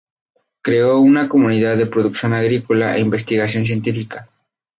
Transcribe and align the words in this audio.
Creó 0.63 0.97
una 0.97 1.29
comunidad 1.29 1.77
de 1.77 1.85
producción 1.85 2.33
agrícola 2.33 2.95
e 2.97 3.01
investigación 3.01 3.65
científica. 3.65 4.27